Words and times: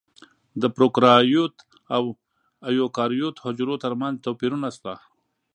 د 0.61 0.63
پروکاریوت 0.75 1.55
او 1.95 2.03
ایوکاریوت 2.69 3.35
حجرو 3.45 3.75
ترمنځ 3.83 4.15
توپیرونه 4.25 4.69
شته. 4.75 4.93